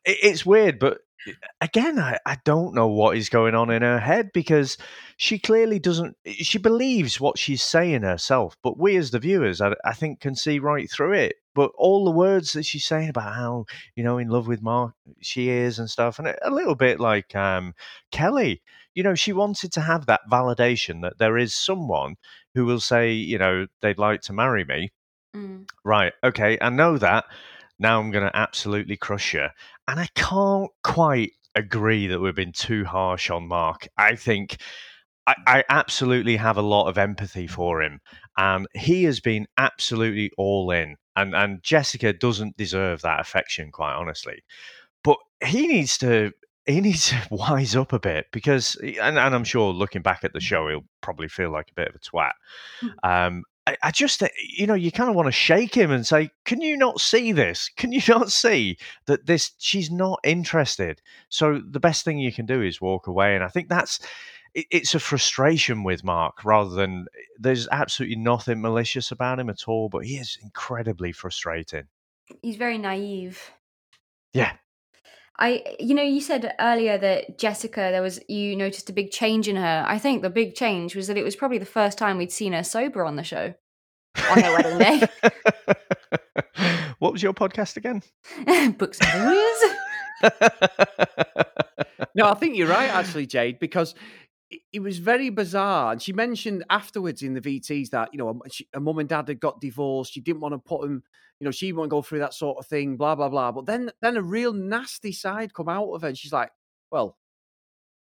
[0.04, 0.98] it, it's weird, but
[1.60, 4.76] again, I, I don't know what is going on in her head because
[5.16, 6.16] she clearly doesn't.
[6.26, 10.34] She believes what she's saying herself, but we as the viewers, I, I think, can
[10.34, 11.36] see right through it.
[11.54, 14.94] But all the words that she's saying about how you know in love with Mark
[15.20, 17.74] she is and stuff, and a, little bit like um,
[18.10, 18.62] Kelly.
[18.94, 22.16] You know, she wanted to have that validation that there is someone
[22.54, 24.90] who will say, you know, they'd like to marry me.
[25.36, 25.68] Mm.
[25.84, 26.14] Right.
[26.24, 26.56] Okay.
[26.62, 27.26] I know that.
[27.78, 29.46] Now I'm going to absolutely crush you.
[29.88, 33.88] And I can't quite agree that we've been too harsh on Mark.
[33.96, 34.58] I think
[35.26, 38.00] I, I absolutely have a lot of empathy for him.
[38.36, 40.96] And he has been absolutely all in.
[41.16, 44.42] And, and Jessica doesn't deserve that affection, quite honestly.
[45.02, 46.32] But he needs to.
[46.66, 50.32] He needs to wise up a bit because, and, and I'm sure looking back at
[50.32, 52.32] the show, he'll probably feel like a bit of a twat.
[53.04, 56.06] Um, I, I just, uh, you know, you kind of want to shake him and
[56.06, 57.70] say, "Can you not see this?
[57.76, 59.52] Can you not see that this?
[59.58, 63.48] She's not interested." So the best thing you can do is walk away, and I
[63.48, 64.00] think that's
[64.54, 67.06] it, it's a frustration with Mark rather than
[67.38, 71.84] there's absolutely nothing malicious about him at all, but he is incredibly frustrating.
[72.42, 73.52] He's very naive.
[74.32, 74.52] Yeah,
[75.38, 79.48] I, you know, you said earlier that Jessica, there was you noticed a big change
[79.48, 79.84] in her.
[79.86, 82.52] I think the big change was that it was probably the first time we'd seen
[82.52, 83.54] her sober on the show
[84.30, 85.08] on her wedding day.
[86.98, 88.02] what was your podcast again?
[88.78, 90.32] Books and booze.
[92.16, 93.94] No, I think you're right, actually, Jade, because
[94.50, 95.92] it, was very bizarre.
[95.92, 99.28] And she mentioned afterwards in the VTs that you know um, her mum and dad
[99.28, 100.12] had got divorced.
[100.12, 101.02] She didn't want to put them.
[101.40, 102.96] You know, she won't go through that sort of thing.
[102.96, 103.52] Blah blah blah.
[103.52, 106.08] But then then a real nasty side come out of her.
[106.08, 106.50] And she's like,
[106.90, 107.16] well.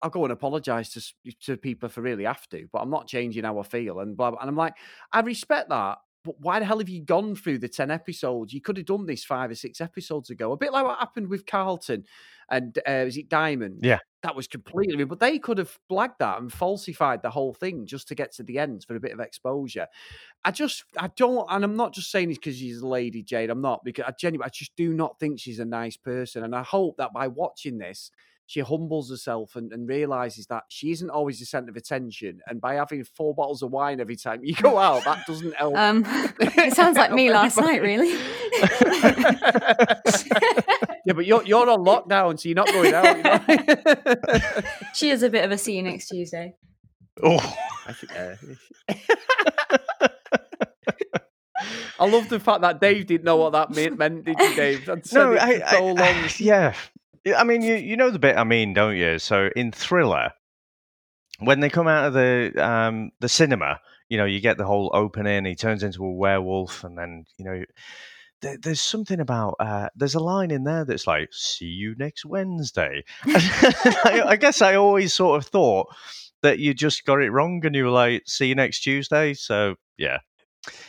[0.02, 0.90] I'll go and apologise
[1.24, 4.02] to to people if I really have to, but I'm not changing how I feel
[4.02, 4.32] and blah.
[4.32, 4.42] blah.
[4.42, 4.74] And I'm like,
[5.14, 8.54] I respect that, but why the hell have you gone through the 10 episodes?
[8.54, 10.52] You could have done this five or six episodes ago.
[10.52, 12.06] A bit like what happened with Carlton
[12.50, 13.80] and uh, is it Diamond?
[13.82, 14.00] Yeah.
[14.22, 18.08] That was completely, but they could have blagged that and falsified the whole thing just
[18.08, 19.88] to get to the end for a bit of exposure.
[20.46, 23.50] I just, I don't, and I'm not just saying this because she's a lady, Jade.
[23.50, 26.44] I'm not, because I genuinely, I just do not think she's a nice person.
[26.44, 28.12] And I hope that by watching this,
[28.46, 32.40] she humbles herself and, and realizes that she isn't always the center of attention.
[32.46, 35.76] And by having four bottles of wine every time you go out, that doesn't help.
[35.76, 36.04] Um,
[36.40, 38.12] it sounds like me last night, really.
[41.06, 43.18] yeah, but you're you're on lockdown, so you're not going out.
[43.18, 44.62] You know?
[44.94, 46.54] she is a bit of a see you next Tuesday.
[47.22, 47.38] Oh,
[47.86, 48.36] I think, uh,
[52.00, 54.90] I love the fact that Dave didn't know what that meant, meant did you, Dave?
[54.90, 55.98] I'd no, I, so I- long.
[55.98, 56.28] yeah.
[56.40, 56.74] Yeah,
[57.26, 59.20] I mean, you you know the bit I mean, don't you?
[59.20, 60.32] So in Thriller,
[61.40, 64.92] when they come out of the um the cinema, you know, you get the whole
[64.94, 65.46] opening.
[65.46, 67.64] He turns into a werewolf, and then you know,
[68.42, 72.26] there, there's something about uh, there's a line in there that's like, "See you next
[72.26, 75.88] Wednesday." I, I guess I always sort of thought
[76.42, 79.76] that you just got it wrong, and you were like, "See you next Tuesday." So
[79.98, 80.20] yeah.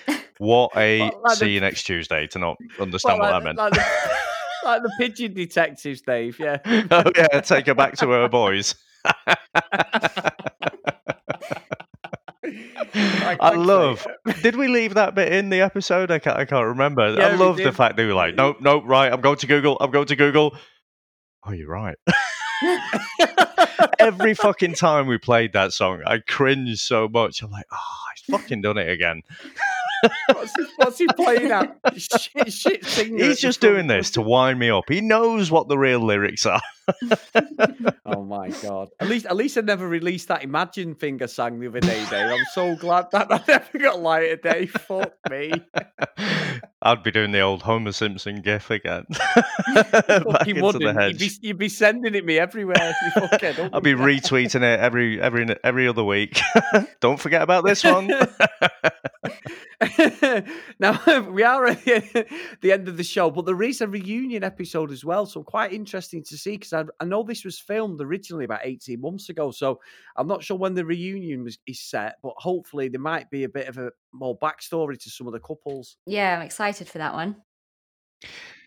[0.38, 3.55] What a Well, like the- see you next Tuesday to not understand Well, what like,
[3.57, 3.59] that meant.
[3.59, 4.16] Like the,
[4.64, 6.38] like the pigeon detectives, Dave.
[6.38, 6.59] Yeah.
[6.90, 8.74] oh yeah, take her back to her boys.
[12.94, 14.07] Like- I love.
[14.42, 16.11] Did we leave that bit in the episode?
[16.11, 16.38] I can't.
[16.38, 17.14] I can't remember.
[17.14, 19.12] Yeah, I love the fact they were like, nope, nope, right.
[19.12, 19.77] I'm going to Google.
[19.81, 20.57] I'm going to Google.
[21.46, 21.96] Oh, you're right.
[23.98, 27.42] Every fucking time we played that song, I cringe so much.
[27.42, 29.22] I'm like, ah, oh, he's fucking done it again.
[30.32, 31.76] What's he, what's he playing at?
[31.96, 34.84] Shit, shit He's just doing this to wind me up.
[34.88, 36.60] He knows what the real lyrics are.
[38.07, 38.90] Oh my god!
[39.01, 42.05] At least, at least I never released that Imagine thing I sang the other day,
[42.11, 42.31] Dave.
[42.31, 44.66] I'm so glad that I never got light of day.
[44.66, 45.53] Fuck me.
[46.83, 49.07] I'd be doing the old Homer Simpson gif again.
[49.75, 51.18] Back Fucking into the wouldn't.
[51.18, 52.94] You'd be, you'd be sending it me everywhere.
[53.16, 53.23] You
[53.73, 53.97] I'll be you?
[53.97, 56.38] retweeting it every every every other week.
[57.01, 58.09] Don't forget about this one.
[60.79, 62.27] now we are at the
[62.61, 65.73] the end of the show, but there is a reunion episode as well, so quite
[65.73, 69.50] interesting to see because I, I know this was filmed originally about eighteen months ago,
[69.50, 69.80] so
[70.16, 73.48] I'm not sure when the reunion was is set, but hopefully there might be a
[73.48, 75.96] bit of a more backstory to some of the couples.
[76.06, 77.37] Yeah, I'm excited for that one.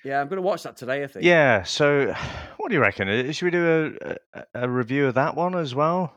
[0.03, 1.03] Yeah, I'm going to watch that today.
[1.03, 1.25] I think.
[1.25, 1.63] yeah.
[1.63, 2.13] So,
[2.57, 3.09] what do you reckon?
[3.09, 6.13] Uh, Should we do a, a, a review of that one as well?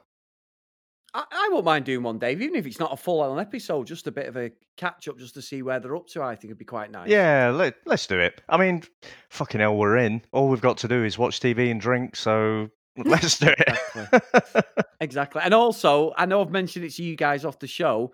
[1.14, 3.86] I, I won't mind doing one, Dave, even if it's not a full on episode,
[3.86, 6.22] just a bit of a catch up, just to see where they're up to.
[6.22, 7.08] I think it'd be quite nice.
[7.08, 8.40] Yeah, let, let's do it.
[8.48, 8.82] I mean,
[9.30, 10.22] fucking hell, we're in.
[10.32, 12.16] All we've got to do is watch TV and drink.
[12.16, 14.64] So let's do it.
[15.00, 15.40] Exactly.
[15.42, 18.12] And also, I know I've mentioned it to you guys off the show.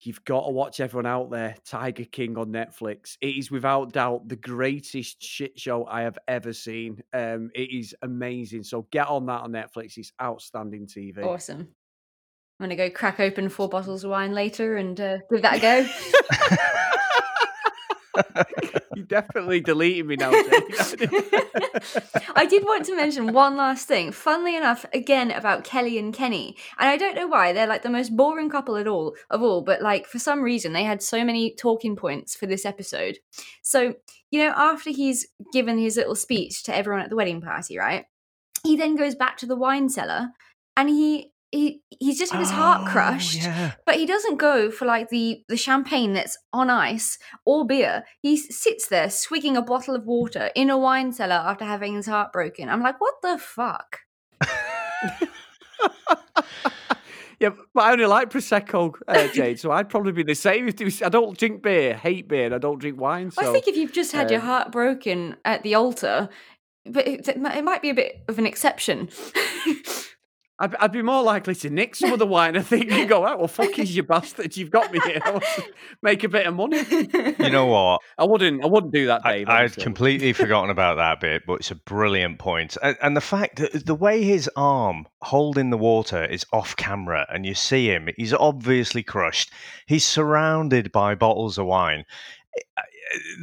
[0.00, 3.16] You've got to watch everyone out there, Tiger King on Netflix.
[3.20, 7.02] It is without doubt the greatest shit show I have ever seen.
[7.12, 8.62] Um, it is amazing.
[8.62, 9.96] So get on that on Netflix.
[9.96, 11.24] It's outstanding TV.
[11.24, 11.66] Awesome.
[12.60, 15.58] I'm going to go crack open four bottles of wine later and uh, give that
[15.58, 15.86] a go.
[18.96, 20.30] you definitely deleted me now.
[22.34, 24.10] I did want to mention one last thing.
[24.10, 27.90] Funnily enough, again about Kelly and Kenny, and I don't know why they're like the
[27.90, 31.24] most boring couple at all of all, but like for some reason they had so
[31.24, 33.18] many talking points for this episode.
[33.62, 33.94] So
[34.30, 38.06] you know, after he's given his little speech to everyone at the wedding party, right?
[38.64, 40.30] He then goes back to the wine cellar,
[40.76, 43.42] and he he he's just had his heart Oh, crushed.
[43.42, 43.72] Yeah.
[43.86, 48.04] But he doesn't go for like the the champagne that's on ice or beer.
[48.20, 52.06] He sits there swigging a bottle of water in a wine cellar after having his
[52.06, 52.68] heart broken.
[52.68, 54.00] I'm like, what the fuck?
[57.40, 59.58] yeah, but I only like Prosecco, uh, Jade.
[59.58, 60.68] So I'd probably be the same.
[60.68, 63.30] I don't drink beer, hate beer, and I don't drink wine.
[63.30, 66.28] So I think if you've just had your um, heart broken at the altar,
[66.84, 69.08] but it it might be a bit of an exception.
[70.60, 72.56] I'd, I'd be more likely to nick some of the wine.
[72.56, 74.56] I think and go, "Oh well, fuck is you bastard!
[74.56, 75.20] You've got me here.
[75.24, 75.40] I
[76.02, 76.82] make a bit of money."
[77.38, 78.00] You know what?
[78.18, 78.64] I wouldn't.
[78.64, 79.48] I wouldn't do that, I, Dave.
[79.48, 82.76] I'd completely forgotten about that bit, but it's a brilliant point.
[82.82, 87.26] And, and the fact that the way his arm holding the water is off camera
[87.28, 89.52] and you see him, he's obviously crushed.
[89.86, 92.04] He's surrounded by bottles of wine.
[92.56, 92.82] Eh, eh,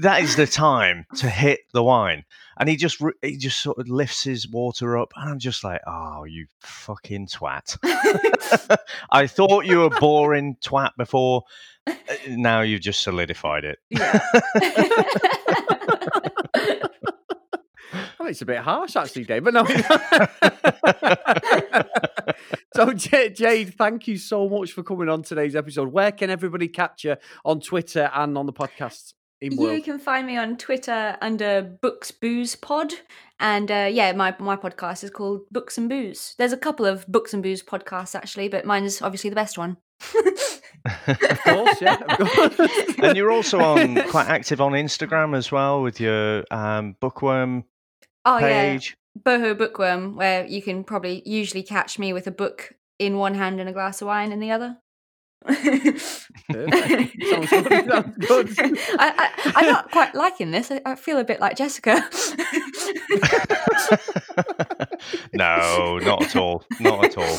[0.01, 2.23] that is the time to hit the wine.
[2.57, 5.81] And he just he just sort of lifts his water up, and I'm just like,
[5.85, 7.77] oh, you fucking twat!
[9.11, 11.43] I thought you were boring twat before.
[11.87, 11.93] Uh,
[12.29, 13.79] Now you've just solidified it.
[13.89, 14.19] Yeah.
[18.17, 19.43] Oh, it's a bit harsh, actually, Dave.
[19.43, 19.65] But no.
[22.75, 25.89] so, Jade, thank you so much for coming on today's episode.
[25.89, 29.13] Where can everybody catch you on Twitter and on the podcast?
[29.41, 32.93] In You can find me on Twitter under Books Booze Pod,
[33.39, 36.35] and uh, yeah, my my podcast is called Books and Booze.
[36.37, 39.57] There's a couple of Books and Booze podcasts actually, but mine is obviously the best
[39.57, 39.77] one.
[40.85, 41.97] Of course, yeah.
[42.19, 42.59] Of course.
[43.01, 47.65] and you're also on quite active on Instagram as well with your um, bookworm
[48.25, 48.77] oh yeah.
[49.17, 53.59] Boho Bookworm, where you can probably usually catch me with a book in one hand
[53.59, 54.77] and a glass of wine in the other.
[55.45, 57.23] Perfect.
[57.29, 57.85] Sounds good.
[57.89, 58.77] Sounds good.
[58.99, 60.71] I, I, I'm not quite liking this.
[60.71, 62.03] I, I feel a bit like Jessica.
[65.33, 66.63] no, not at all.
[66.79, 67.37] Not at all.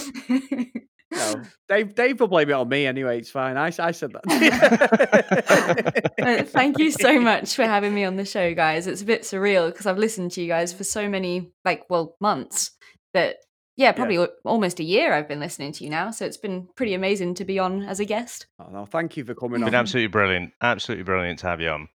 [1.13, 3.19] No, Dave, Dave will blame it on me anyway.
[3.19, 3.57] It's fine.
[3.57, 6.49] I, I said Uh, that.
[6.49, 8.87] Thank you so much for having me on the show, guys.
[8.87, 12.17] It's a bit surreal because I've listened to you guys for so many, like, well,
[12.21, 12.73] months
[13.15, 13.37] that,
[13.77, 16.11] yeah, probably al- almost a year I've been listening to you now.
[16.11, 18.47] So it's been pretty amazing to be on as a guest.
[18.59, 19.63] oh, no, thank you for coming on.
[19.63, 20.53] It's been absolutely brilliant.
[20.61, 21.89] Absolutely brilliant to have you on.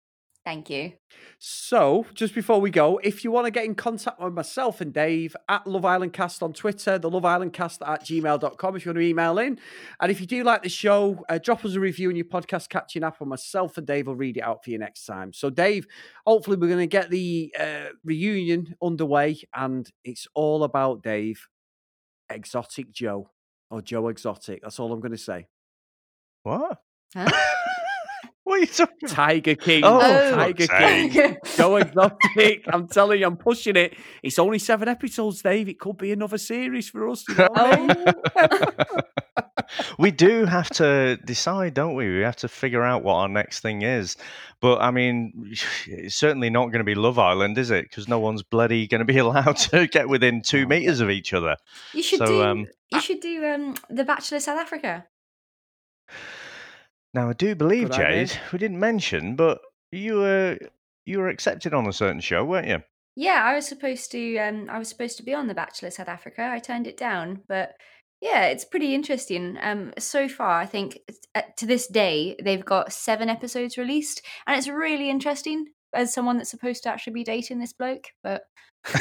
[0.45, 0.93] Thank you.
[1.37, 4.91] So, just before we go, if you want to get in contact with myself and
[4.91, 8.89] Dave at Love Island Cast on Twitter, the Love Island Cast at gmail.com if you
[8.89, 9.59] want to email in.
[9.99, 12.69] And if you do like the show, uh, drop us a review in your podcast
[12.69, 15.33] catching app, and myself and Dave will read it out for you next time.
[15.33, 15.85] So, Dave,
[16.25, 21.47] hopefully, we're going to get the uh, reunion underway, and it's all about Dave,
[22.29, 23.29] Exotic Joe,
[23.69, 24.61] or Joe Exotic.
[24.61, 25.47] That's all I'm going to say.
[26.43, 26.77] What?
[27.15, 27.29] Huh?
[28.45, 29.15] What are you talking about?
[29.15, 29.83] Tiger King.
[29.85, 30.35] Oh, Oh.
[30.35, 31.37] Tiger fuck's King.
[31.55, 32.63] Joe Exotic.
[32.67, 33.93] I'm telling you, I'm pushing it.
[34.23, 35.69] It's only seven episodes, Dave.
[35.69, 37.23] It could be another series for us.
[37.29, 38.05] You know what I mean?
[38.35, 38.99] Oh.
[39.97, 42.09] we do have to decide, don't we?
[42.17, 44.17] We have to figure out what our next thing is.
[44.61, 45.53] But I mean,
[45.87, 47.83] it's certainly not going to be Love Island, is it?
[47.89, 51.33] Because no one's bloody going to be allowed to get within two meters of each
[51.33, 51.55] other.
[51.93, 52.43] You should So, do.
[52.43, 55.05] um, you should do um, the Bachelor South Africa.
[57.13, 58.25] Now, I do believe, Good idea.
[58.27, 59.59] Jade, we didn't mention, but
[59.91, 60.57] you were
[61.05, 62.83] you were accepted on a certain show, weren't you?
[63.15, 64.37] Yeah, I was supposed to.
[64.37, 66.47] Um, I was supposed to be on the Bachelor South Africa.
[66.51, 67.73] I turned it down, but
[68.21, 69.57] yeah, it's pretty interesting.
[69.61, 70.99] Um, so far, I think
[71.35, 76.37] uh, to this day they've got seven episodes released, and it's really interesting as someone
[76.37, 78.07] that's supposed to actually be dating this bloke.
[78.23, 78.43] But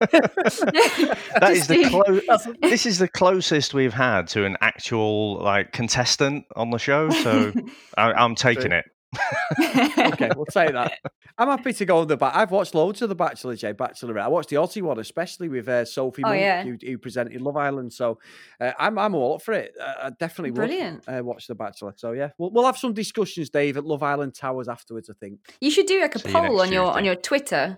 [0.00, 6.44] That is the clo- this is the closest we've had to an actual like contestant
[6.54, 7.10] on the show.
[7.10, 7.52] So
[7.96, 8.84] I, I'm taking it.
[9.98, 10.92] okay, we'll say that.
[11.38, 12.34] I'm happy to go on the back.
[12.34, 14.22] I've watched loads of the Bachelor, J Bachelorette.
[14.22, 16.62] I watched the Aussie one, especially with uh, Sophie Oh, Monk, yeah.
[16.64, 17.92] who, who presented Love Island.
[17.92, 18.18] So
[18.60, 19.74] uh, I'm I'm all up for it.
[19.80, 21.04] Uh, I definitely would Brilliant.
[21.08, 21.92] uh, watch the Bachelor.
[21.96, 25.10] So yeah, we'll, we'll have some discussions, Dave, at Love Island Towers afterwards.
[25.10, 27.76] I think You should do like a See poll next on your on your Twitter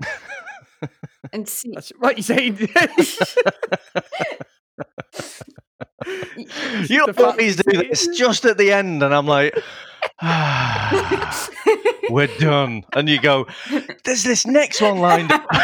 [1.33, 1.73] and see.
[1.75, 2.59] that's what you're saying.
[6.89, 9.63] You the fact always that do this just at the end, and I'm like, "Ah,
[12.11, 12.83] we're done.
[12.95, 13.47] And you go,
[14.05, 15.47] there's this next one lined up.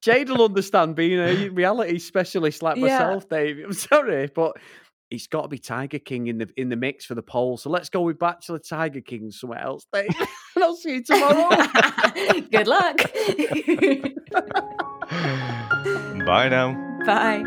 [0.00, 2.82] Jade will understand being a reality specialist like Yeah.
[2.82, 3.58] myself, Dave.
[3.64, 4.52] I'm sorry, but
[5.10, 7.56] it's got to be Tiger King in the in the mix for the poll.
[7.56, 10.08] So let's go with Bachelor Tiger King somewhere else, Dave.
[10.54, 11.48] and I'll see you tomorrow.
[12.50, 12.98] Good luck.
[16.26, 16.74] Bye now.
[17.06, 17.44] Bye.